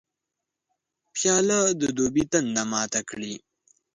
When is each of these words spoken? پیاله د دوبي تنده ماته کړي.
پیاله 1.15 1.59
د 1.79 1.81
دوبي 1.97 2.23
تنده 2.31 2.63
ماته 2.71 3.01
کړي. 3.09 3.33